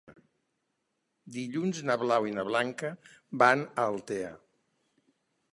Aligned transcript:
Dilluns 1.35 1.83
na 1.89 1.97
Blau 2.05 2.27
i 2.31 2.35
na 2.39 2.47
Blanca 2.49 2.91
van 3.45 3.65
a 3.71 3.89
Altea. 3.93 4.35